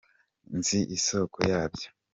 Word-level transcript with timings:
nzi 0.57 0.79
isoko 0.97 1.37
yabyo. 1.51 1.87